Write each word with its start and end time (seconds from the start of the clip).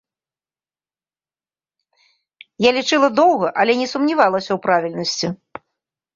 Я 2.65 2.73
лічыла 2.79 3.11
доўга, 3.19 3.53
але 3.63 3.73
не 3.83 3.87
сумнявалася 3.93 4.47
ў 4.53 4.59
правільнасці. 4.67 5.27